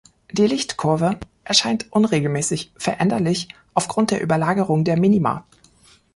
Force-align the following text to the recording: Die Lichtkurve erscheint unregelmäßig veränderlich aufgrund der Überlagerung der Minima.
Die 0.31 0.47
Lichtkurve 0.47 1.19
erscheint 1.43 1.93
unregelmäßig 1.93 2.71
veränderlich 2.75 3.49
aufgrund 3.75 4.09
der 4.09 4.23
Überlagerung 4.23 4.83
der 4.83 4.97
Minima. 4.99 5.45